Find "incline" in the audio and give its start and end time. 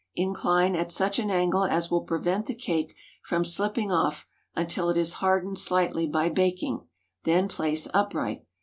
0.15-0.75